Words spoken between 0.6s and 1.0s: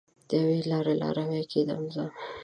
لارې